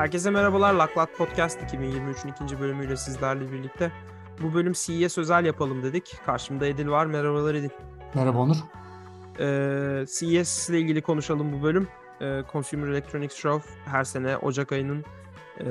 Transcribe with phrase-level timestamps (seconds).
[0.00, 0.74] Herkese merhabalar.
[0.74, 3.92] Laklak Podcast 2023'ün ikinci bölümüyle sizlerle birlikte.
[4.42, 6.16] Bu bölüm CES özel yapalım dedik.
[6.26, 7.06] Karşımda Edil var.
[7.06, 7.68] Merhabalar Edil.
[8.14, 8.56] Merhaba Onur.
[9.40, 11.88] Ee, CES ile ilgili konuşalım bu bölüm.
[12.20, 15.04] Ee, Consumer Electronics Show her sene Ocak ayının
[15.60, 15.64] e,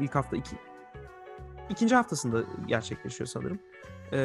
[0.00, 0.56] ilk hafta iki,
[1.70, 3.58] ikinci haftasında gerçekleşiyor sanırım.
[4.12, 4.18] Ee,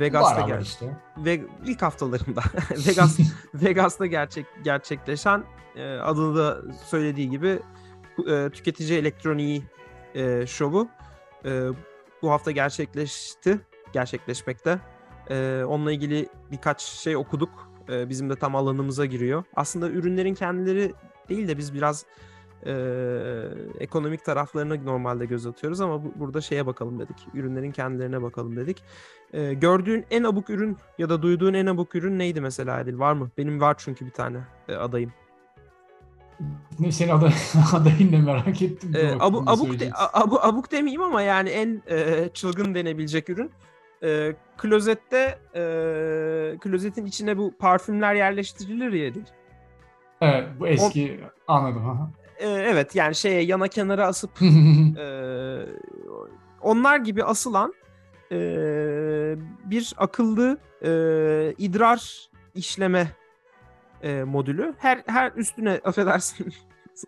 [0.00, 0.96] Vegas'ta ger- işte.
[1.16, 2.42] ve ilk haftalarında
[2.88, 3.18] Vegas
[3.54, 5.44] Vegas'ta gerçek gerçekleşen
[5.76, 7.58] e, adını da söylediği gibi
[8.28, 9.62] e, tüketici elektroniği
[10.14, 10.88] e, şovu
[11.44, 11.68] e,
[12.22, 13.60] bu hafta gerçekleşti,
[13.92, 14.78] gerçekleşmekte.
[15.30, 17.50] E, onunla ilgili birkaç şey okuduk.
[17.88, 19.44] E, bizim de tam alanımıza giriyor.
[19.56, 20.92] Aslında ürünlerin kendileri
[21.28, 22.06] değil de biz biraz
[22.66, 22.72] e,
[23.80, 27.16] ekonomik taraflarına normalde göz atıyoruz ama bu, burada şeye bakalım dedik.
[27.34, 28.82] Ürünlerin kendilerine bakalım dedik.
[29.32, 32.98] E, gördüğün en abuk ürün ya da duyduğun en abuk ürün neydi mesela Adil?
[32.98, 33.30] Var mı?
[33.38, 34.38] Benim var çünkü bir tane
[34.68, 35.12] e, adayım.
[36.78, 37.32] Ne senin aday,
[37.72, 38.90] adayın ne merak ettim.
[38.90, 43.50] E, bakayım abu, abuk, de, abu, abuk demeyeyim ama yani en e, çılgın denebilecek ürün.
[44.02, 45.60] E, klozette e,
[46.60, 49.24] klozetin içine bu parfümler yerleştirilir ya Adil.
[50.20, 51.88] Evet bu eski anladım.
[51.88, 52.10] aha.
[52.38, 54.30] E, evet yani şeye yana kenara asıp
[54.98, 55.58] Ee,
[56.62, 57.74] onlar gibi asılan
[58.32, 58.36] e,
[59.64, 60.90] bir akıllı e,
[61.58, 63.08] idrar işleme
[64.04, 64.74] e, modülü.
[64.78, 66.54] Her her üstüne affedersin.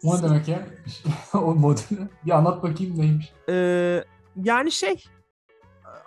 [0.02, 0.66] o ne demek ya?
[1.34, 2.08] o modülü.
[2.26, 3.32] Bir anlat bakayım neymiş.
[3.48, 4.04] Ee,
[4.44, 5.04] yani şey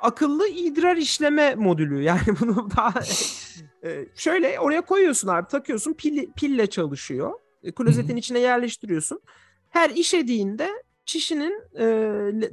[0.02, 2.04] akıllı idrar işleme modülü.
[2.10, 2.94] Yani bunu daha
[3.84, 7.34] e, şöyle oraya koyuyorsun abi takıyorsun pil, pille çalışıyor.
[7.64, 9.22] E, Klozetin içine yerleştiriyorsun.
[9.70, 10.70] Her işediğinde
[11.06, 11.86] çişinin e,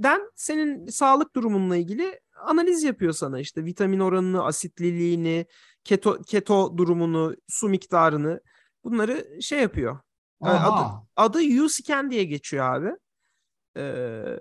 [0.03, 5.47] den senin sağlık durumunla ilgili analiz yapıyor sana işte vitamin oranını, asitliliğini,
[5.87, 8.41] keto keto durumunu, su miktarını
[8.85, 9.99] bunları şey yapıyor.
[10.45, 11.07] E, Aha.
[11.17, 12.91] Adı U-Scan diye geçiyor abi.
[13.77, 14.39] Ee,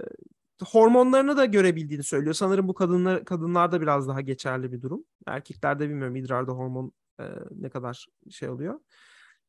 [0.66, 2.33] hormonlarını da görebildiğini söylüyor.
[2.33, 5.03] Sanırım bu kadınlar kadınlarda biraz daha geçerli bir durum.
[5.28, 8.79] Erkeklerde bilmiyorum idrarda hormon e, ne kadar şey oluyor.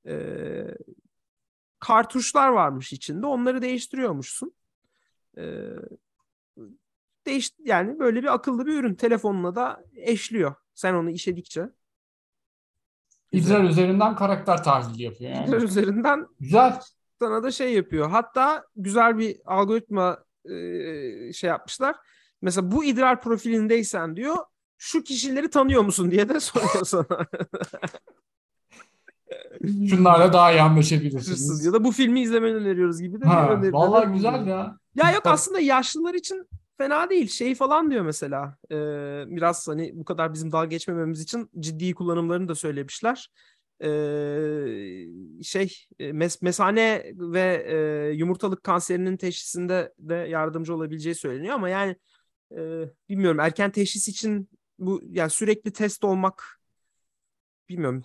[0.07, 0.67] Ee,
[1.79, 3.27] kartuşlar varmış içinde.
[3.27, 4.53] Onları değiştiriyormuşsun.
[5.39, 5.71] Ee,
[7.27, 8.95] değiş yani böyle bir akıllı bir ürün.
[8.95, 10.55] Telefonuna da eşliyor.
[10.75, 11.69] Sen onu işedikçe.
[13.33, 15.49] İdrar üzerinden karakter tahlili yapıyor yani.
[15.49, 16.81] İdrar üzerinden Güzel.
[17.21, 18.11] sana da şey yapıyor.
[18.11, 20.53] Hatta güzel bir algoritma e,
[21.33, 21.97] şey yapmışlar.
[22.43, 24.37] Mesela bu idrar profilindeysen diyor
[24.79, 27.27] şu kişileri tanıyor musun diye de soruyor sana.
[29.91, 31.65] Şunlarla daha iyi anlaşabilirsiniz.
[31.65, 34.77] ya da bu filmi izlemeni öneriyoruz gibi de Ha, vallahi güzel ya.
[34.95, 36.49] Ya yok aslında yaşlılar için
[36.79, 37.29] fena değil.
[37.29, 38.57] Şey falan diyor mesela.
[38.71, 38.77] e,
[39.37, 43.31] biraz hani bu kadar bizim dalga geçmememiz için ciddi kullanımlarını da söylemişler.
[43.81, 43.89] E,
[45.43, 47.77] şey e, mes mesane ve e,
[48.15, 51.97] yumurtalık kanserinin teşhisinde de yardımcı olabileceği söyleniyor ama yani
[52.57, 52.59] e,
[53.09, 54.49] bilmiyorum erken teşhis için
[54.79, 56.61] bu yani sürekli test olmak
[57.69, 58.05] bilmiyorum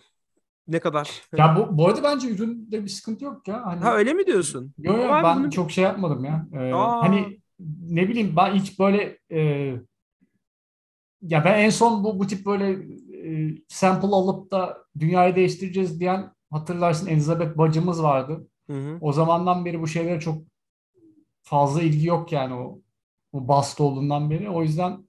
[0.67, 1.21] ne kadar.
[1.37, 3.65] Ya bu, bu arada bence üründe bir sıkıntı yok ya.
[3.65, 4.73] Hani, Ha öyle mi diyorsun?
[4.77, 6.47] Yo yo Ama ben bunu- çok şey yapmadım ya.
[6.53, 7.01] Ee, Aa.
[7.01, 7.40] hani
[7.81, 9.39] ne bileyim ben hiç böyle e,
[11.21, 12.71] ya ben en son bu bu tip böyle
[13.27, 18.47] e, sample alıp da dünyayı değiştireceğiz diyen hatırlarsın Elizabeth bacımız vardı.
[18.69, 18.97] Hı hı.
[19.01, 20.43] O zamandan beri bu şeylere çok
[21.43, 22.81] fazla ilgi yok yani o
[23.33, 24.49] o bastı olduğundan beri.
[24.49, 25.07] O yüzden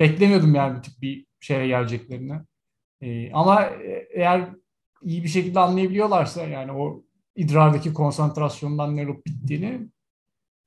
[0.00, 2.40] beklemiyordum yani bu tip bir şeye geleceklerini.
[3.00, 4.48] Ee, ama e- eğer
[5.02, 7.02] iyi bir şekilde anlayabiliyorlarsa yani o
[7.36, 9.88] idrardaki konsantrasyondan ne olup bittiğini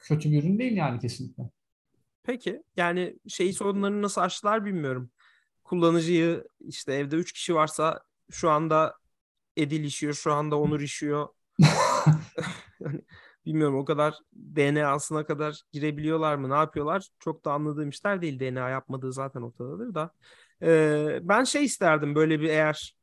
[0.03, 1.43] kötü bir ürün değil yani kesinlikle.
[2.23, 5.11] Peki yani şey sorunlarını nasıl aştılar bilmiyorum.
[5.63, 8.95] Kullanıcıyı işte evde 3 kişi varsa şu anda
[9.57, 11.27] Edil işiyor, şu anda Onur işiyor.
[12.79, 13.01] Yani
[13.45, 16.49] bilmiyorum o kadar DNA'sına kadar girebiliyorlar mı?
[16.49, 17.07] Ne yapıyorlar?
[17.19, 18.39] Çok da anladığım işler değil.
[18.39, 20.11] DNA yapmadığı zaten ortadadır da.
[20.61, 22.95] Ee, ben şey isterdim böyle bir eğer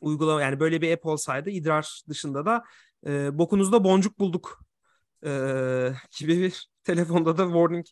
[0.00, 2.64] uygulama yani böyle bir app olsaydı idrar dışında da
[3.06, 4.65] e, bokunuzda boncuk bulduk
[5.26, 5.30] e,
[6.18, 7.86] gibi bir telefonda da warning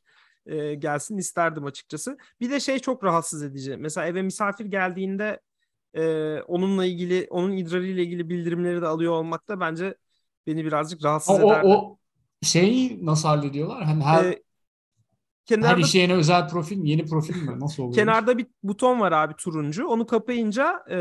[0.46, 2.18] e, gelsin isterdim açıkçası.
[2.40, 3.76] Bir de şey çok rahatsız edici.
[3.76, 5.40] Mesela eve misafir geldiğinde
[5.94, 9.94] e, onunla ilgili, onun idrarıyla ilgili bildirimleri de alıyor olmak da bence
[10.46, 11.98] beni birazcık rahatsız O, o, o
[12.42, 13.84] şeyi nasıl hallediyorlar?
[13.84, 14.38] Hani her, E, her
[15.46, 16.90] kenarda işe yeni özel profil mi?
[16.90, 17.60] Yeni profil mi?
[17.60, 17.94] Nasıl oluyor?
[17.94, 19.86] kenarda bir buton var abi turuncu.
[19.86, 20.96] Onu kapayınca e,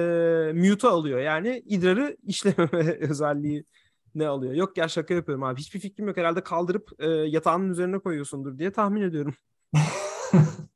[0.53, 1.19] mute'a alıyor.
[1.19, 3.63] Yani idrarı işlememe özelliği
[4.15, 4.53] ne alıyor?
[4.53, 5.59] Yok ya şaka yapıyorum abi.
[5.59, 6.17] Hiçbir fikrim yok.
[6.17, 9.35] Herhalde kaldırıp e, yatağının üzerine koyuyorsundur diye tahmin ediyorum.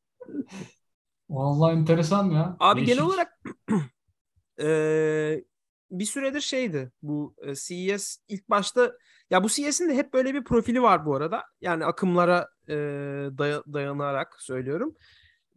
[1.30, 2.58] Vallahi enteresan ya.
[2.60, 2.96] Abi Değişik.
[2.96, 3.42] genel olarak
[4.60, 5.44] eee,
[5.92, 8.94] bir süredir şeydi bu e, CES ilk başta
[9.30, 11.44] Ya bu CES'in de hep böyle bir profili var bu arada.
[11.62, 12.74] Yani akımlara e,
[13.38, 14.96] day- dayanarak söylüyorum.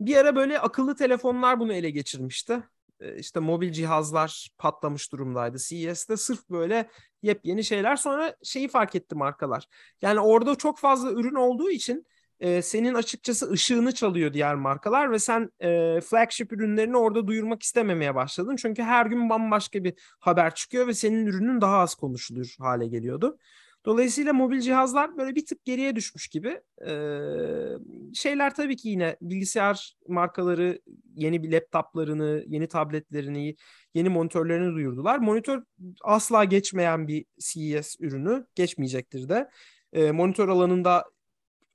[0.00, 2.62] Bir ara böyle akıllı telefonlar bunu ele geçirmişti.
[3.00, 6.17] E, işte mobil cihazlar patlamış durumdaydı CES'te.
[6.17, 6.88] Sırf böyle
[7.23, 7.97] yepyeni şeyler.
[7.97, 9.64] Sonra şeyi fark etti markalar.
[10.02, 12.06] Yani orada çok fazla ürün olduğu için
[12.41, 18.14] e, senin açıkçası ışığını çalıyor diğer markalar ve sen e, flagship ürünlerini orada duyurmak istememeye
[18.14, 18.56] başladın.
[18.56, 23.38] Çünkü her gün bambaşka bir haber çıkıyor ve senin ürünün daha az konuşulur hale geliyordu.
[23.87, 26.61] Dolayısıyla mobil cihazlar böyle bir tık geriye düşmüş gibi.
[26.87, 30.81] Ee, şeyler tabii ki yine bilgisayar markaları
[31.15, 33.56] yeni bir laptoplarını, yeni tabletlerini,
[33.94, 35.19] yeni monitörlerini duyurdular.
[35.19, 35.62] Monitör
[36.03, 39.50] asla geçmeyen bir CES ürünü, geçmeyecektir de.
[39.93, 41.05] Ee, monitör alanında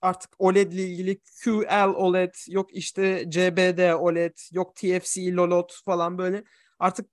[0.02, 6.44] artık OLED ile ilgili QL OLED, yok işte CBD OLED, yok TFC LOLOT falan böyle
[6.80, 7.06] artık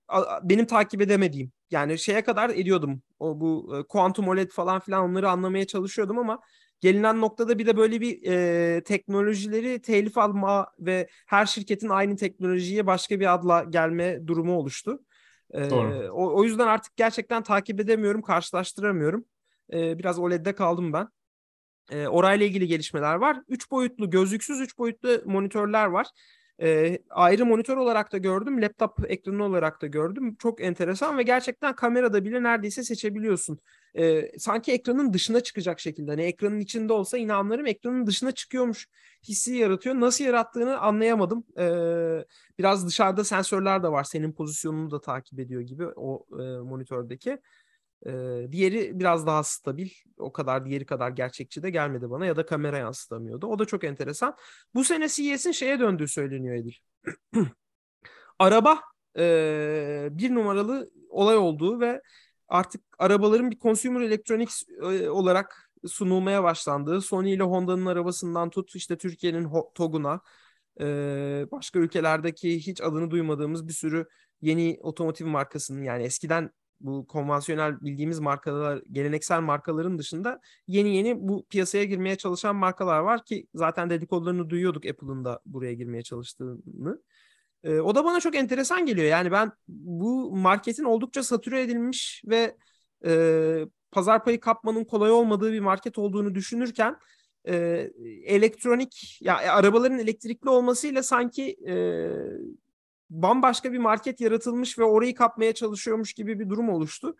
[0.43, 3.01] benim takip edemediğim yani şeye kadar ediyordum.
[3.19, 6.39] O bu e, Quantum OLED falan filan onları anlamaya çalışıyordum ama
[6.81, 12.87] gelinen noktada bir de böyle bir e, teknolojileri telif alma ve her şirketin aynı teknolojiye
[12.87, 14.99] başka bir adla gelme durumu oluştu.
[15.53, 16.09] E, Doğru.
[16.11, 19.25] O, o yüzden artık gerçekten takip edemiyorum, karşılaştıramıyorum.
[19.73, 21.07] E, biraz OLED'de kaldım ben.
[21.91, 23.37] E, orayla ilgili gelişmeler var.
[23.47, 26.07] 3 boyutlu, gözlüksüz 3 boyutlu monitörler var.
[26.61, 30.35] E, ayrı monitör olarak da gördüm, laptop ekranı olarak da gördüm.
[30.39, 33.59] Çok enteresan ve gerçekten kamerada bile neredeyse seçebiliyorsun.
[33.97, 36.11] E, sanki ekranın dışına çıkacak şekilde.
[36.11, 38.87] Hani ekranın içinde olsa inanlarım ekranın dışına çıkıyormuş
[39.27, 39.95] hissi yaratıyor.
[39.95, 41.45] Nasıl yarattığını anlayamadım.
[41.59, 41.65] E,
[42.57, 44.03] biraz dışarıda sensörler de var.
[44.03, 47.37] Senin pozisyonunu da takip ediyor gibi o e, monitördeki.
[48.05, 49.89] Ee, diğeri biraz daha stabil.
[50.17, 53.47] O kadar diğeri kadar gerçekçi de gelmedi bana ya da kamera yansıtamıyordu.
[53.47, 54.35] O da çok enteresan.
[54.75, 56.73] Bu sene CES'in şeye döndüğü söyleniyor Edil.
[58.39, 58.81] Araba
[59.17, 62.01] e, bir numaralı olay olduğu ve
[62.47, 68.97] artık arabaların bir consumer electronics e, olarak sunulmaya başlandığı Sony ile Honda'nın arabasından tut işte
[68.97, 70.21] Türkiye'nin TOG'una
[70.79, 70.85] e,
[71.51, 74.07] başka ülkelerdeki hiç adını duymadığımız bir sürü
[74.41, 76.51] yeni otomotiv markasının yani eskiden
[76.83, 83.25] bu konvansiyonel bildiğimiz markalar, geleneksel markaların dışında yeni yeni bu piyasaya girmeye çalışan markalar var
[83.25, 87.01] ki zaten dedikodularını duyuyorduk Apple'ın da buraya girmeye çalıştığını.
[87.63, 89.07] E, o da bana çok enteresan geliyor.
[89.07, 92.57] Yani ben bu marketin oldukça satüre edilmiş ve
[93.05, 96.97] e, pazar payı kapmanın kolay olmadığı bir market olduğunu düşünürken
[97.47, 97.89] e,
[98.25, 101.75] elektronik ya arabaların elektrikli olmasıyla sanki e,
[103.13, 107.15] bambaşka bir market yaratılmış ve orayı kapmaya çalışıyormuş gibi bir durum oluştu.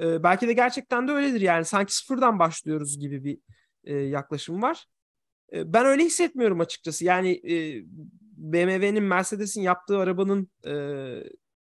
[0.00, 3.38] E, belki de gerçekten de öyledir yani sanki sıfırdan başlıyoruz gibi bir
[3.84, 4.86] e, yaklaşım var.
[5.52, 7.04] E, ben öyle hissetmiyorum açıkçası.
[7.04, 7.82] Yani e,
[8.36, 10.74] BMW'nin Mercedes'in yaptığı arabanın e,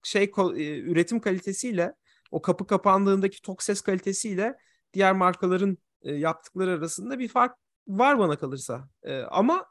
[0.02, 0.22] şey
[0.56, 1.94] e, üretim kalitesiyle
[2.30, 4.56] o kapı kapandığındaki tok ses kalitesiyle
[4.92, 7.56] diğer markaların e, yaptıkları arasında bir fark
[7.88, 8.88] var bana kalırsa.
[9.02, 9.66] E, ama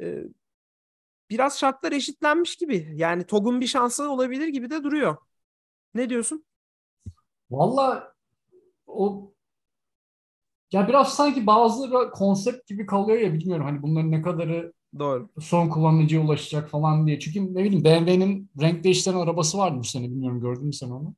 [0.00, 0.24] e,
[1.32, 2.92] biraz şartlar eşitlenmiş gibi.
[2.94, 5.16] Yani TOG'un bir şansı olabilir gibi de duruyor.
[5.94, 6.44] Ne diyorsun?
[7.50, 8.14] Valla
[8.86, 9.32] o
[10.72, 15.28] ya biraz sanki bazıları konsept gibi kalıyor ya bilmiyorum hani bunların ne kadarı Doğru.
[15.40, 17.18] son kullanıcıya ulaşacak falan diye.
[17.18, 21.14] Çünkü ne bileyim BMW'nin renk değiştiren arabası vardı bu sene bilmiyorum gördün mü sen onu?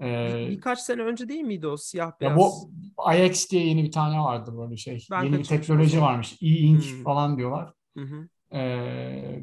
[0.00, 2.32] Ee, Birkaç sene önce değil miydi o siyah beyaz?
[2.32, 2.70] Ya bu
[3.14, 5.06] iX diye yeni bir tane vardı böyle şey.
[5.10, 6.36] Ben yeni bir teknoloji varmış.
[6.42, 7.02] E-Ink hmm.
[7.02, 7.72] falan diyorlar.
[7.96, 8.28] Hı hı.
[8.56, 9.42] Ee,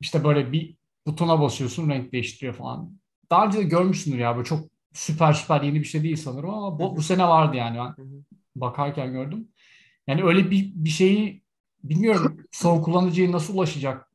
[0.00, 2.98] işte böyle bir butona basıyorsun renk değiştiriyor falan.
[3.30, 6.78] Daha önce de görmüşsündür ya böyle çok süper süper yeni bir şey değil sanırım ama
[6.78, 8.24] bu, bu sene vardı yani ben
[8.56, 9.48] bakarken gördüm.
[10.06, 11.42] Yani öyle bir, bir şeyi
[11.84, 14.08] bilmiyorum son kullanıcıya nasıl ulaşacak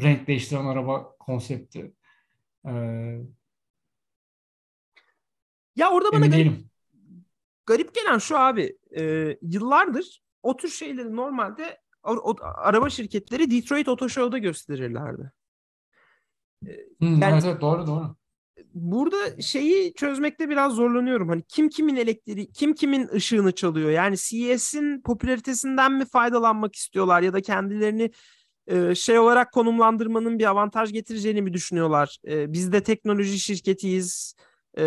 [0.00, 1.92] renk değiştiren araba konsepti.
[2.66, 3.18] Ee,
[5.76, 6.52] ya orada bana garip,
[7.66, 9.02] garip gelen şu abi e,
[9.42, 15.32] yıllardır o tür şeyleri normalde o, araba şirketleri Detroit Auto Show'da gösterirlerdi.
[16.98, 18.16] Hmm, yani, evet, doğru doğru.
[18.74, 21.28] Burada şeyi çözmekte biraz zorlanıyorum.
[21.28, 23.90] Hani kim kimin elektriği, kim kimin ışığını çalıyor?
[23.90, 28.10] Yani CES'in popülaritesinden mi faydalanmak istiyorlar ya da kendilerini
[28.66, 32.18] e, şey olarak konumlandırmanın bir avantaj getireceğini mi düşünüyorlar?
[32.28, 34.34] E, biz de teknoloji şirketiyiz
[34.78, 34.82] e,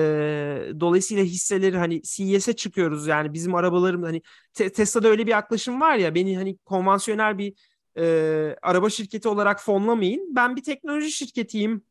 [0.80, 4.22] dolayısıyla hisseleri hani CES'e çıkıyoruz yani bizim arabalarım hani
[4.54, 7.54] te- Tesla'da öyle bir yaklaşım var ya beni hani konvansiyonel bir
[7.98, 10.36] e, araba şirketi olarak fonlamayın.
[10.36, 11.82] Ben bir teknoloji şirketiyim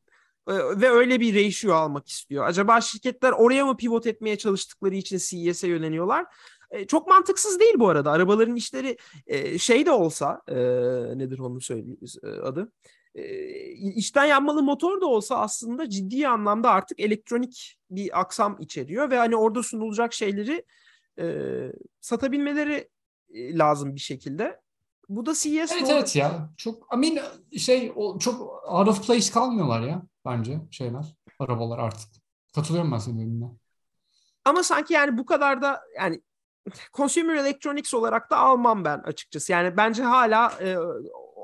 [0.49, 2.47] e, ve öyle bir ratio almak istiyor.
[2.47, 6.26] Acaba şirketler oraya mı pivot etmeye çalıştıkları için CES'e yöneliyorlar?
[6.71, 8.11] E, çok mantıksız değil bu arada.
[8.12, 10.55] Arabaların işleri e, şey de olsa e,
[11.19, 11.99] nedir onun söyleyeyim
[12.43, 12.73] adı?
[13.96, 19.37] İçten yanmalı motor da olsa aslında ciddi anlamda artık elektronik bir aksam içeriyor ve hani
[19.37, 20.64] orada sunulacak şeyleri
[21.20, 21.26] e,
[22.00, 22.88] satabilmeleri
[23.34, 24.60] lazım bir şekilde.
[25.08, 25.92] Bu da CES Evet doğru.
[25.92, 26.50] evet ya.
[26.56, 27.25] Çok I mean
[27.58, 31.04] şey o çok out of place kalmıyorlar ya bence şeyler
[31.38, 32.08] arabalar artık.
[32.54, 33.50] Katılıyorum ben senin dediğine.
[34.44, 36.22] Ama sanki yani bu kadar da yani
[36.94, 39.52] consumer electronics olarak da almam ben açıkçası.
[39.52, 40.76] Yani bence hala e,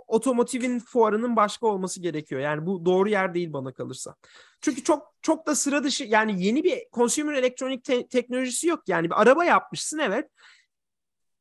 [0.07, 2.41] otomotivin fuarının başka olması gerekiyor.
[2.41, 4.15] Yani bu doğru yer değil bana kalırsa.
[4.61, 8.83] Çünkü çok çok da sıra dışı yani yeni bir consumer electronic te- teknolojisi yok.
[8.87, 10.29] Yani bir araba yapmışsın evet.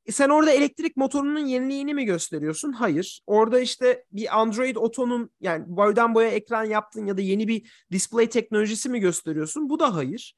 [0.06, 2.72] E sen orada elektrik motorunun yeniliğini mi gösteriyorsun?
[2.72, 3.22] Hayır.
[3.28, 8.30] Orada işte bir Android Auto'nun yani boydan boya ekran yaptın ya da yeni bir display
[8.30, 9.70] teknolojisi mi gösteriyorsun?
[9.70, 10.36] Bu da hayır.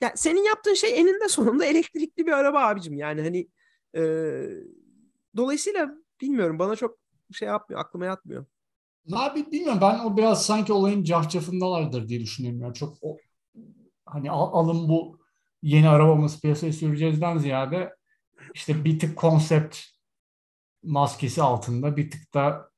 [0.00, 2.94] Yani senin yaptığın şey eninde sonunda elektrikli bir araba abicim.
[2.94, 3.48] Yani hani
[3.96, 4.02] e,
[5.36, 6.98] dolayısıyla bilmiyorum bana çok
[7.32, 8.46] şey yapmıyor, aklıma yatmıyor.
[9.12, 12.60] Abi bilmiyorum ben o biraz sanki olayın cahcafındalardır diye düşünüyorum.
[12.60, 13.16] Yani çok o,
[14.06, 15.18] hani al, alın bu
[15.62, 17.96] yeni arabamız piyasaya süreceğizden ziyade
[18.54, 19.78] işte bir tık konsept
[20.82, 22.70] maskesi altında bir tık da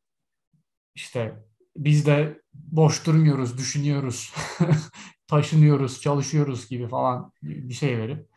[0.95, 1.45] işte
[1.77, 4.35] biz de boş durmuyoruz, düşünüyoruz,
[5.27, 8.29] taşınıyoruz, çalışıyoruz gibi falan bir şey verip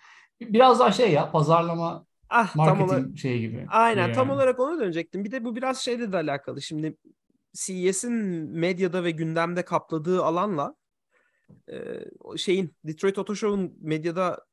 [0.41, 3.65] biraz daha şey ya pazarlama ah, marketing tam olarak, şeyi gibi.
[3.69, 4.13] Aynen yani.
[4.13, 5.23] tam olarak ona dönecektim.
[5.23, 6.61] Bir de bu biraz şeyle de alakalı.
[6.61, 6.97] Şimdi
[7.53, 8.13] CES'in
[8.59, 10.75] medyada ve gündemde kapladığı alanla
[11.71, 11.77] e,
[12.37, 14.45] şeyin Detroit Auto Show'un medyada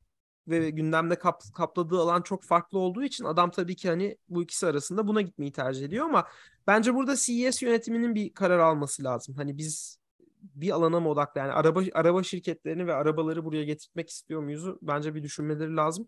[0.47, 4.67] ve gündemde kap, kapladığı alan çok farklı olduğu için adam tabii ki hani bu ikisi
[4.67, 6.27] arasında buna gitmeyi tercih ediyor ama
[6.67, 9.35] bence burada CES yönetiminin bir karar alması lazım.
[9.35, 9.99] Hani biz
[10.41, 14.65] bir alana mı odaklı yani araba araba şirketlerini ve arabaları buraya getirmek istiyor muyuz?
[14.81, 16.07] Bence bir düşünmeleri lazım.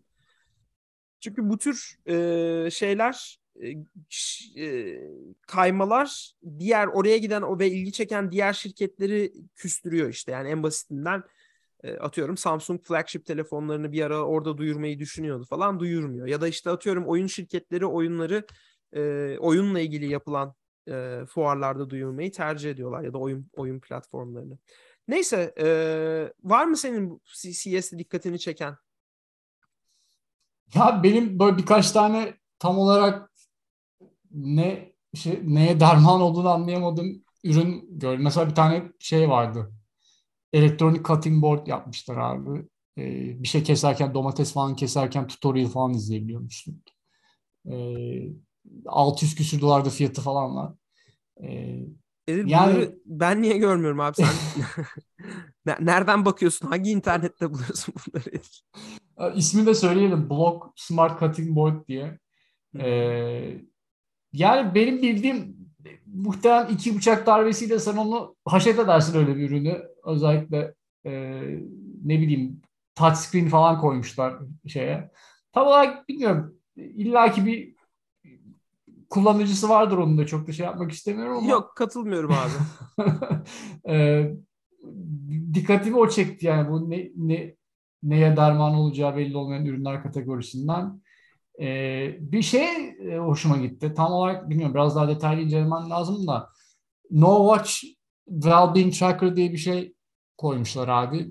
[1.22, 3.38] Çünkü bu tür e, şeyler
[4.58, 4.98] e,
[5.46, 10.32] kaymalar diğer oraya giden o ve ilgi çeken diğer şirketleri küstürüyor işte.
[10.32, 11.22] Yani en basitinden
[11.82, 16.26] e, atıyorum Samsung flagship telefonlarını bir ara orada duyurmayı düşünüyordu falan duyurmuyor.
[16.26, 18.46] Ya da işte atıyorum oyun şirketleri oyunları
[18.92, 20.54] e, oyunla ilgili yapılan
[20.88, 24.58] e, fuarlarda duyurmayı tercih ediyorlar ya da oyun oyun platformlarını.
[25.08, 25.66] Neyse e,
[26.42, 28.76] var mı senin CS'de dikkatini çeken?
[30.74, 33.30] Ya benim böyle birkaç tane tam olarak
[34.30, 38.22] ne şey, neye derman olduğunu anlayamadığım ürün gördüm.
[38.24, 39.72] Mesela bir tane şey vardı
[40.52, 42.66] elektronik cutting board yapmışlar abi.
[42.98, 46.82] Ee, bir şey keserken domates falan keserken tutorial falan izleyebiliyormuşsun.
[47.72, 48.28] Ee,
[48.86, 50.72] 600 küsür dolarda fiyatı falan var.
[51.44, 51.80] Ee,
[52.28, 54.42] Edil, yani ben niye görmüyorum abi sen?
[55.80, 56.68] Nereden bakıyorsun?
[56.68, 58.30] Hangi internette buluyorsun bunları?
[59.34, 60.30] İsmini de söyleyelim.
[60.30, 62.18] Block Smart Cutting Board diye.
[62.78, 63.60] Ee,
[64.32, 65.56] yani benim bildiğim
[66.06, 69.82] muhtemelen iki bıçak darbesiyle sen onu haşet edersin öyle bir ürünü.
[70.04, 70.74] Özellikle
[71.06, 71.12] e,
[72.04, 72.60] ne bileyim
[72.94, 74.34] touchscreen falan koymuşlar
[74.66, 75.10] şeye.
[75.52, 76.54] Tam olarak bilmiyorum.
[76.76, 77.74] İlla ki bir
[79.10, 81.50] kullanıcısı vardır onun da çok da şey yapmak istemiyorum ama.
[81.50, 82.52] Yok katılmıyorum abi.
[83.94, 84.26] e,
[85.54, 87.54] dikkatimi o çekti yani bu ne, ne
[88.02, 91.02] neye derman olacağı belli olmayan ürünler kategorisinden.
[91.60, 93.94] Ee, bir şey e, hoşuma gitti.
[93.96, 96.48] Tam olarak bilmiyorum biraz daha detaylı incelemen lazım da
[97.10, 97.72] No Watch
[98.28, 99.94] Wellbeing Tracker diye bir şey
[100.38, 101.30] koymuşlar abi.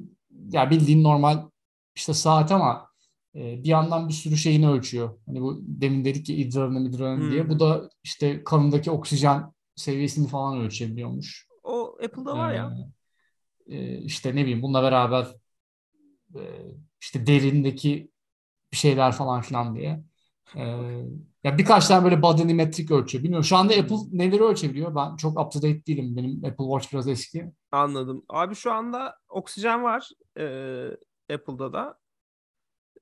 [0.51, 1.49] Ya bildiğin normal
[1.95, 2.87] işte saat ama
[3.35, 5.19] e, bir yandan bir sürü şeyini ölçüyor.
[5.25, 7.31] Hani bu demin dedik ki idrarını midrarını hmm.
[7.31, 7.49] diye.
[7.49, 11.47] Bu da işte kanındaki oksijen seviyesini falan ölçebiliyormuş.
[11.63, 12.73] O Apple'da var ee, ya.
[13.67, 15.27] E, işte ne bileyim bununla beraber
[17.01, 18.11] işte derindeki
[18.71, 20.03] bir şeyler falan filan diye.
[20.55, 20.61] Ee,
[21.43, 23.23] ya birkaç tane böyle bodyometrik ölçüyor.
[23.23, 24.95] Bilmiyorum şu anda Apple neleri ölçebiliyor?
[24.95, 26.17] Ben çok up to date değilim.
[26.17, 27.51] Benim Apple Watch biraz eski.
[27.71, 28.25] Anladım.
[28.29, 30.43] Abi şu anda oksijen var e,
[31.33, 31.99] Apple'da da.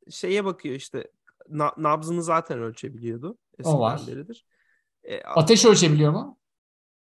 [0.10, 1.12] Şeye bakıyor işte
[1.50, 3.38] na, nabzını zaten ölçebiliyordu.
[3.64, 4.02] O var.
[4.08, 4.46] Beridir.
[5.04, 6.40] E, Ateş ölçebiliyor mu?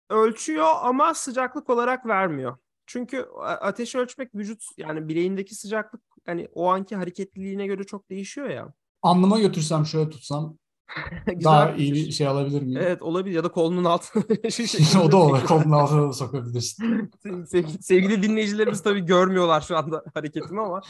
[0.09, 2.57] Ölçüyor ama sıcaklık olarak vermiyor.
[2.93, 8.73] Çünkü ateş ölçmek vücut yani bileğindeki sıcaklık hani o anki hareketliliğine göre çok değişiyor ya
[9.01, 10.57] alnıma götürsem şöyle tutsam
[11.43, 12.81] daha iyi bir şey alabilir miyim?
[12.83, 14.23] Evet olabilir ya da kolunun altına.
[15.03, 15.45] o da olur.
[15.45, 17.11] Kolunun altına da sokabilirsin.
[17.45, 20.81] sevgili, sevgili dinleyicilerimiz tabii görmüyorlar şu anda hareketimi ama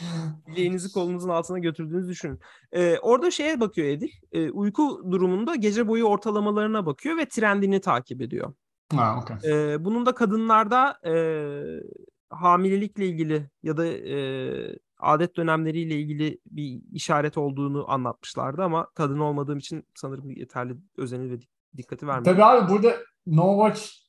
[0.46, 2.40] bileğinizi kolunuzun altına götürdüğünüzü düşünün.
[2.72, 4.10] Ee, orada şeye bakıyor Edil.
[4.32, 8.52] E, uyku durumunda gece boyu ortalamalarına bakıyor ve trendini takip ediyor.
[8.92, 9.36] Ha, okay.
[9.44, 11.14] Ee, bunun da kadınlarda e,
[12.30, 14.16] hamilelikle ilgili ya da e,
[14.98, 21.38] adet dönemleriyle ilgili bir işaret olduğunu anlatmışlardı ama kadın olmadığım için sanırım yeterli özeni ve
[21.76, 22.32] dikkati vermedim.
[22.32, 24.04] Tabii abi burada No Watch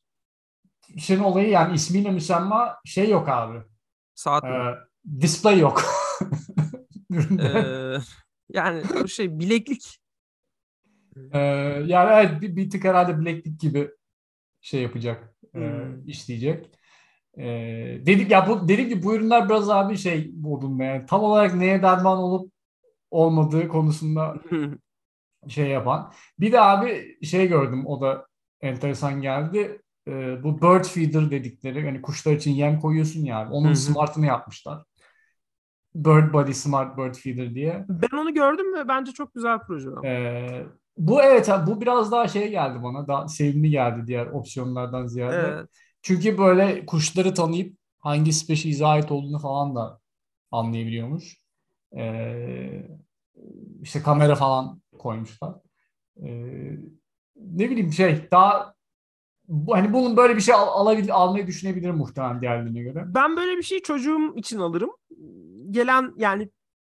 [0.99, 3.63] şeyin olayı yani ismiyle müsemma şey yok abi.
[4.15, 4.75] Saat Ee,
[5.21, 5.83] display yok.
[7.39, 7.97] ee,
[8.49, 9.99] yani o şey bileklik.
[11.31, 11.39] Ee,
[11.85, 13.91] yani evet bir, bir tık herhalde bileklik gibi
[14.65, 16.07] şey yapacak, e, Hmm.
[16.07, 16.69] işleyecek.
[17.37, 17.43] Ee,
[18.05, 21.81] dedik ya bu dedik ki bu ürünler biraz abi şey modunda yani tam olarak neye
[21.83, 22.51] derman olup
[23.11, 24.35] olmadığı konusunda
[25.47, 26.11] şey yapan.
[26.39, 28.27] Bir de abi şey gördüm o da
[28.61, 29.81] enteresan geldi.
[30.07, 34.83] Ee, bu bird feeder dedikleri hani kuşlar için yem koyuyorsun ya abi, onun smartını yapmışlar.
[35.95, 37.85] Bird Body Smart Bird Feeder diye.
[37.89, 39.89] ben onu gördüm ve bence çok güzel proje.
[40.05, 40.63] Ee,
[40.97, 43.07] bu evet abi, bu biraz daha şey geldi bana.
[43.07, 45.35] Daha sevimli geldi diğer opsiyonlardan ziyade.
[45.35, 45.69] Evet.
[46.01, 49.99] Çünkü böyle kuşları tanıyıp hangi species ait olduğunu falan da
[50.51, 51.37] anlayabiliyormuş.
[51.97, 52.87] Ee,
[53.81, 55.55] işte kamera falan koymuşlar.
[56.23, 56.77] Ee,
[57.35, 58.75] ne bileyim şey daha
[59.47, 63.03] bu, hani bunun böyle bir şey al, alabil, almayı düşünebilirim muhtemelen diğerlerine göre.
[63.07, 64.91] Ben böyle bir şeyi çocuğum için alırım.
[65.71, 66.49] Gelen yani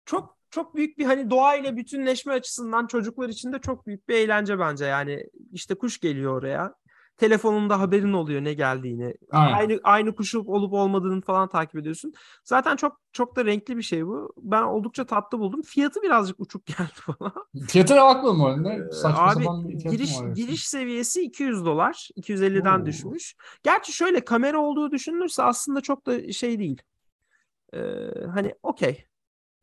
[0.05, 4.59] çok çok büyük bir hani doğayla bütünleşme açısından çocuklar için de çok büyük bir eğlence
[4.59, 4.85] bence.
[4.85, 6.73] Yani işte kuş geliyor oraya.
[7.17, 9.13] Telefonunda haberin oluyor ne geldiğini.
[9.31, 9.53] Aynen.
[9.53, 12.13] Aynı aynı kuşu olup olmadığını falan takip ediyorsun.
[12.43, 14.33] Zaten çok çok da renkli bir şey bu.
[14.37, 15.61] Ben oldukça tatlı buldum.
[15.61, 17.33] Fiyatı birazcık uçuk geldi bana.
[17.67, 18.73] Fiyatına bakmadım bu arada.
[18.73, 22.09] Ee, Saçma Abi sapan bir giriş giriş seviyesi 200 dolar.
[22.17, 22.85] 250'den Oo.
[22.85, 23.35] düşmüş.
[23.63, 26.81] Gerçi şöyle kamera olduğu düşünülürse aslında çok da şey değil.
[27.73, 27.79] Ee,
[28.33, 29.05] hani okey.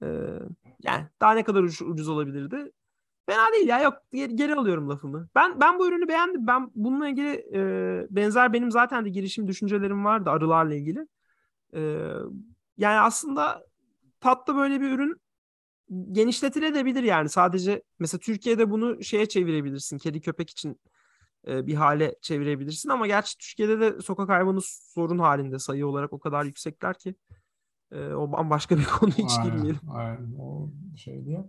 [0.02, 0.06] Ee,
[0.82, 2.72] yani daha ne kadar ucuz, ucuz olabilirdi?
[3.26, 3.80] Fena değil ya.
[3.80, 5.28] Yok geri, geri alıyorum lafımı.
[5.34, 6.46] Ben ben bu ürünü beğendim.
[6.46, 11.06] Ben bununla ilgili e, benzer benim zaten de girişim düşüncelerim vardı arılarla ilgili.
[11.74, 12.12] Ee,
[12.76, 13.66] yani aslında
[14.20, 15.20] tatlı böyle bir ürün
[16.12, 17.28] genişletilebilir yani.
[17.28, 19.98] Sadece mesela Türkiye'de bunu şeye çevirebilirsin.
[19.98, 20.80] Kedi köpek için
[21.48, 26.18] e, bir hale çevirebilirsin ama gerçi Türkiye'de de sokak hayvanı sorun halinde sayı olarak o
[26.18, 27.14] kadar yüksekler ki
[27.92, 29.80] e, o bambaşka bir konu hiç Aynen, girmeyelim.
[29.90, 31.44] Aynen o şey diye.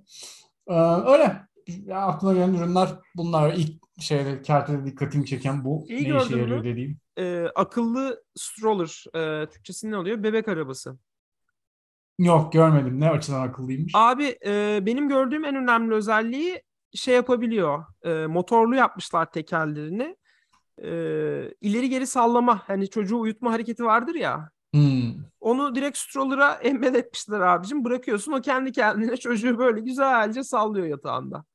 [0.67, 0.73] Ee,
[1.05, 1.49] öyle.
[1.85, 3.53] Ya aklıma gelen ürünler bunlar.
[3.53, 5.85] İlk şeyde kertede dikkatimi çeken bu.
[5.89, 6.97] İyi ne işe yarıyor dediğim.
[7.17, 10.23] E, akıllı stroller e, Türkçesi ne oluyor?
[10.23, 10.97] Bebek arabası.
[12.19, 12.99] Yok görmedim.
[12.99, 13.93] Ne açıdan akıllıymış.
[13.95, 17.85] Abi e, benim gördüğüm en önemli özelliği şey yapabiliyor.
[18.03, 20.17] E, motorlu yapmışlar tekerlerini.
[20.77, 20.89] E,
[21.61, 24.51] ileri geri sallama hani çocuğu uyutma hareketi vardır ya.
[24.73, 25.13] Hmm.
[25.39, 27.83] Onu direkt stroller'a embed etmişler abicim.
[27.85, 31.45] Bırakıyorsun o kendi kendine çocuğu böyle güzelce sallıyor yatağında.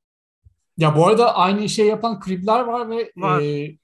[0.79, 3.41] Ya bu arada aynı şey yapan kripler var ve Var.
[3.41, 3.77] e,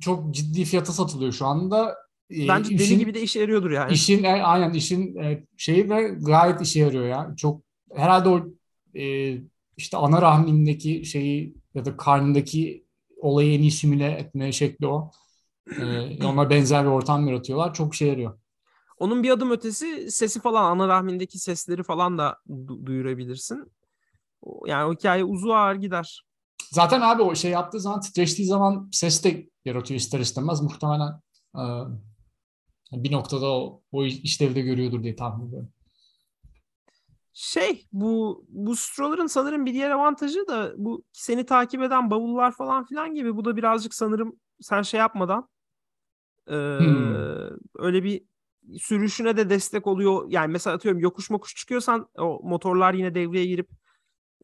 [0.00, 1.96] çok ciddi fiyata satılıyor şu anda.
[2.30, 3.92] E, Bence deli işin- gibi de işe yarıyordur yani.
[3.92, 7.34] İşin e, aynen işin e, şeyi de gayet işe yarıyor ya.
[7.36, 7.62] Çok
[7.94, 8.40] herhalde o
[8.98, 9.34] e,
[9.76, 12.84] işte ana rahmindeki şeyi ya da karnındaki
[13.16, 15.10] olayı en iyi simüle etme şekli o.
[15.80, 17.74] E, ona benzer bir ortam yaratıyorlar.
[17.74, 18.38] Çok işe yarıyor.
[18.98, 23.72] Onun bir adım ötesi sesi falan ana rahmindeki sesleri falan da du- duyurabilirsin.
[24.66, 26.24] Yani o hikaye uzu ağır gider.
[26.70, 30.60] Zaten abi o şey yaptığı zaman titreştiği zaman ses de yaratıyor ister istemez.
[30.60, 31.20] Muhtemelen
[31.56, 31.62] e,
[32.92, 35.68] bir noktada o, o işlevi de görüyordur diye tahmin ediyorum.
[37.34, 42.84] Şey bu bu stroller'ın sanırım bir diğer avantajı da bu seni takip eden bavullar falan
[42.84, 45.48] filan gibi bu da birazcık sanırım sen şey yapmadan
[46.50, 47.14] e, Hmm.
[47.78, 48.24] öyle bir
[48.78, 50.24] sürüşüne de destek oluyor.
[50.28, 53.68] Yani mesela atıyorum yokuş mokuş çıkıyorsan o motorlar yine devreye girip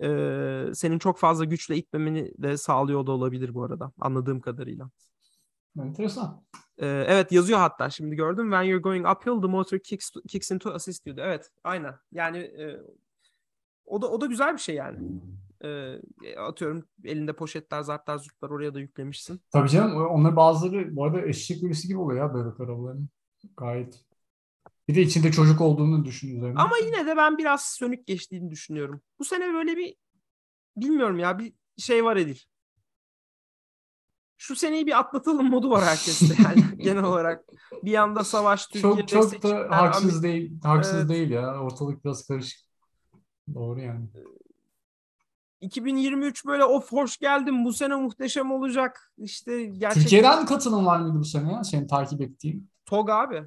[0.03, 4.91] e, senin çok fazla güçle itmemeni de sağlıyor da olabilir bu arada anladığım kadarıyla.
[5.83, 6.43] Enteresan.
[6.79, 8.51] Ee, evet yazıyor hatta şimdi gördüm.
[8.51, 11.21] When you're going uphill the motor kicks, kicks into assist diyordu.
[11.25, 11.95] Evet aynen.
[12.13, 12.81] Yani e,
[13.87, 14.99] o da o da güzel bir şey yani.
[15.65, 15.99] Ee,
[16.39, 19.41] atıyorum elinde poşetler, zartlar, zurtlar oraya da yüklemişsin.
[19.51, 23.09] Tabii canım onlar bazıları bu arada eşek ölüsü gibi oluyor ya bebek arabaların.
[23.57, 24.05] Gayet.
[24.89, 26.61] Bir de içinde çocuk olduğunu düşün üzerine.
[26.61, 29.01] Ama yine de ben biraz sönük geçtiğini düşünüyorum.
[29.19, 29.95] Bu sene böyle bir
[30.77, 32.39] bilmiyorum ya bir şey var Edil.
[34.37, 37.45] Şu seneyi bir atlatalım modu var herkeste yani genel olarak.
[37.83, 40.61] Bir yanda savaş, Türkiye çok çok da haksız Amer- değil.
[40.63, 41.09] Haksız Evet.
[41.09, 41.61] değil ya.
[41.61, 42.61] Ortalık biraz karışık.
[43.55, 44.09] Doğru yani.
[45.61, 49.13] 2023 böyle of hoş geldin bu sene muhteşem olacak.
[49.19, 51.65] İşte gerçekten Türkiye'den katılım var mıydı bu sene ya?
[51.65, 52.71] Senin takip ettiğin.
[52.87, 53.43] TOG abi.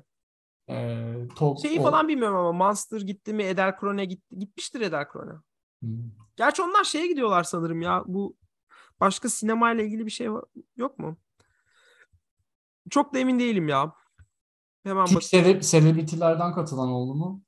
[0.70, 4.40] Ee, Tol- Şeyi o- falan bilmiyorum ama Monster gitti mi Ederkrone gitti.
[4.40, 5.32] Gitmiştir Ederkrone.
[5.80, 5.90] Hmm.
[6.36, 8.04] Gerçi onlar şeye gidiyorlar sanırım ya.
[8.06, 8.36] Bu
[9.00, 10.44] başka sinemayla ilgili bir şey var,
[10.78, 11.18] yok mu?
[12.90, 13.94] Çok da emin değilim ya.
[14.84, 15.24] Hemen bak.
[15.24, 17.44] sele- selebritilerden katılan oldu mu?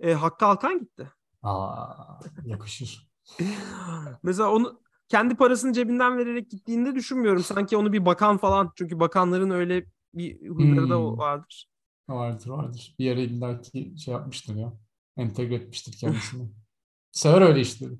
[0.00, 1.12] E, Hakkı Alkan gitti.
[1.42, 3.08] Aa, yakışır.
[4.22, 7.42] Mesela onu kendi parasını cebinden vererek gittiğinde düşünmüyorum.
[7.42, 8.72] Sanki onu bir bakan falan.
[8.76, 11.18] Çünkü bakanların öyle bir huyları da Hmm.
[11.18, 11.68] vardır.
[12.08, 12.94] Vardır vardır.
[12.98, 14.72] Bir yere illaki şey yapmıştır ya.
[15.16, 16.48] Entegre etmiştir kendisini.
[17.12, 17.92] Sever öyle işleri.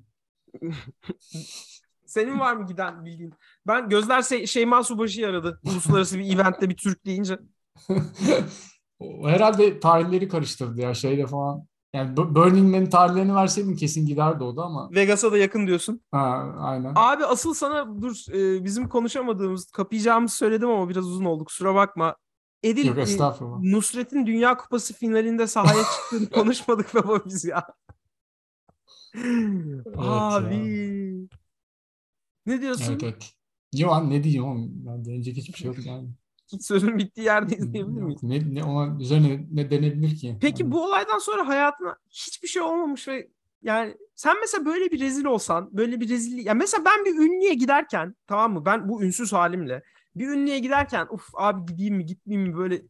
[2.05, 3.33] Senin var mı giden bildiğin?
[3.67, 5.59] Ben Gözler Se- Şeyma Subaşı aradı.
[5.65, 7.39] Uluslararası bir eventte bir Türk deyince.
[9.23, 11.67] Herhalde tarihleri karıştırdı ya şeyle falan.
[11.93, 14.89] Yani Bu- Burning Man'in tarihlerini verseydim kesin giderdi o da ama.
[14.91, 16.01] Vegas'a da yakın diyorsun.
[16.11, 16.93] Ha, aynen.
[16.95, 21.45] Abi asıl sana dur e, bizim konuşamadığımız, kapayacağımızı söyledim ama biraz uzun oldu.
[21.45, 22.15] Kusura bakma.
[22.63, 23.59] Edil Yok e, estağfurullah.
[23.59, 27.67] Nusret'in Dünya Kupası finalinde sahaya çıktığını konuşmadık baba biz ya.
[29.95, 31.27] Abi.
[32.45, 32.91] Ne diyorsun?
[32.91, 33.33] Evet evet.
[33.73, 34.71] Yo ne diyeyim?
[34.85, 36.09] Ben deneyecek hiçbir şey yok yani.
[36.59, 38.23] Sözün bittiği yerde izleyebilir miyiz?
[38.23, 40.37] Ne, ne ona üzerine ne denebilir ki?
[40.41, 43.29] Peki Yani bu olaydan sonra hayatına hiçbir şey olmamış ve
[43.61, 46.45] yani sen mesela böyle bir rezil olsan, böyle bir rezillik.
[46.45, 48.65] Ya mesela ben bir ünlüye giderken tamam mı?
[48.65, 49.83] Ben bu ünsüz halimle
[50.19, 52.81] bir ünlüye giderken uf abi gideyim mi gitmeyeyim mi böyle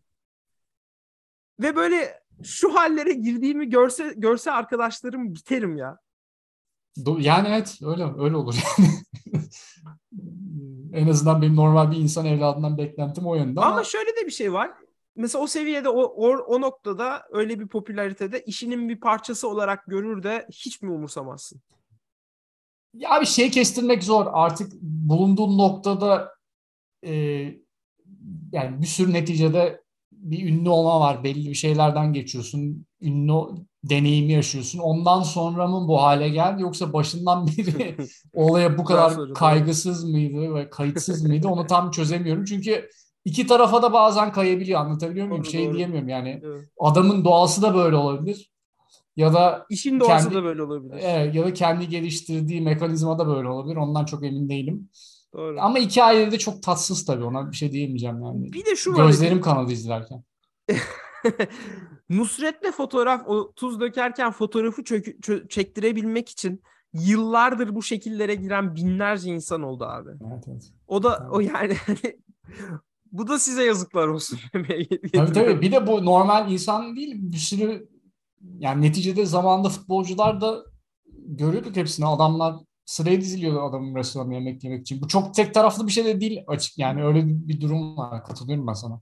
[1.59, 5.97] ve böyle şu hallere girdiğimi görse görse arkadaşlarım biterim ya.
[7.17, 8.55] Yani evet öyle öyle olur
[10.93, 14.31] en azından benim normal bir insan evladından beklentim o yönde ama, Ama şöyle de bir
[14.31, 14.71] şey var.
[15.15, 20.23] Mesela o seviyede o, o, o noktada öyle bir popülaritede işinin bir parçası olarak görür
[20.23, 21.61] de hiç mi umursamazsın?
[22.97, 24.25] ya bir şey kestirmek zor.
[24.31, 26.36] Artık bulunduğun noktada
[27.05, 27.11] e,
[28.51, 29.81] yani bir sürü neticede
[30.11, 31.23] bir ünlü olma var.
[31.23, 32.85] Belli bir şeylerden geçiyorsun.
[33.01, 33.33] Ünlü
[33.83, 34.79] deneyimi yaşıyorsun.
[34.79, 37.97] Ondan sonra mı bu hale geldi yoksa başından beri
[38.33, 42.45] olaya bu kadar kaygısız mıydı ve kayıtsız mıydı onu tam çözemiyorum.
[42.45, 42.89] Çünkü
[43.25, 44.79] iki tarafa da bazen kayabiliyor.
[44.79, 45.43] Anlatabiliyor muyum?
[45.43, 45.77] Doğru, şey doğru.
[45.77, 46.41] diyemiyorum yani.
[46.43, 46.61] Evet.
[46.79, 48.51] Adamın doğası da böyle olabilir.
[49.15, 50.99] Ya da İşin doğası Kendi- da böyle olabilir.
[51.01, 53.75] evet, ya da kendi geliştirdiği mekanizma da böyle olabilir.
[53.75, 54.89] Ondan çok emin değilim.
[55.37, 55.57] Doğru.
[55.61, 57.23] Ama hikayeleri de çok tatsız tabii.
[57.23, 58.53] Ona bir şey diyemeyeceğim yani.
[58.53, 59.05] bir de şu var.
[59.05, 60.23] Gözlerim kanadı izlerken.
[62.09, 66.61] Nusret'le fotoğraf o tuz dökerken fotoğrafı çök- çö- çektirebilmek için
[66.93, 70.09] yıllardır bu şekillere giren binlerce insan oldu abi.
[70.09, 70.71] Evet, evet.
[70.87, 71.77] O da o yani
[73.11, 74.39] bu da size yazıklar olsun.
[74.53, 75.61] Tabii tabii.
[75.61, 77.15] Bir de bu normal insan değil.
[77.15, 77.89] Bir sürü
[78.59, 80.63] yani neticede zamanında futbolcular da
[81.15, 82.05] görüyorduk hepsini.
[82.05, 82.55] Adamlar
[82.87, 85.01] sıraya diziliyordu adamın restoranına yemek yemek için.
[85.01, 86.77] Bu çok tek taraflı bir şey de değil açık.
[86.77, 88.23] Yani öyle bir durum var.
[88.25, 89.01] Katılıyorum ben sana.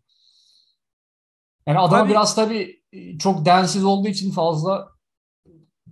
[1.68, 2.10] Yani adama Tabii.
[2.10, 4.96] biraz tabii e, çok densiz olduğu için fazla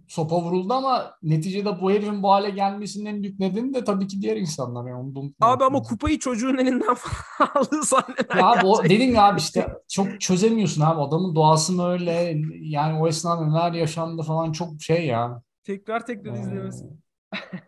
[0.08, 4.22] sopa vuruldu ama neticede bu herifin bu hale gelmesinin en büyük nedeni de tabii ki
[4.22, 4.90] diğer insanlar.
[4.90, 9.24] Yani onu Abi ama kupayı çocuğun elinden falan aldığı sahneler Ya abi o dedin ya
[9.24, 14.52] abi işte çok çözemiyorsun abi adamın doğası mı öyle yani o esnada neler yaşandı falan
[14.52, 15.42] çok şey ya.
[15.64, 17.03] tekrar tekrar Ee, izlemesi.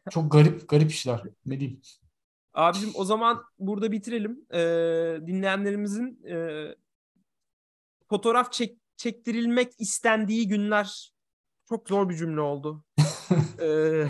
[0.09, 1.81] Çok garip garip işler ne diyeyim.
[2.53, 4.45] Abicim o zaman burada bitirelim.
[4.53, 6.65] Ee, dinleyenlerimizin e,
[8.09, 11.13] fotoğraf çek, çektirilmek istendiği günler
[11.69, 12.83] çok zor bir cümle oldu.
[13.61, 14.07] Ee,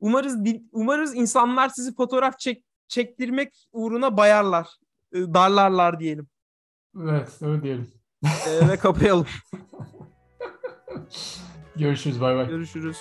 [0.00, 0.38] umarız
[0.72, 4.68] umarız insanlar sizi fotoğraf çek, çektirmek uğruna bayarlar,
[5.12, 6.28] e, darlarlar diyelim
[7.02, 7.88] Evet öyle diyelim.
[8.24, 9.26] Ee, ve kapayalım.
[11.76, 12.48] Görüşürüz bay bay.
[12.48, 12.96] Görüşürüz.